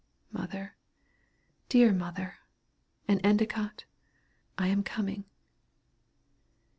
[0.31, 0.75] Mother,
[1.69, 2.37] dear mother,
[3.07, 3.85] and Endicott,
[4.57, 5.25] I am coming!"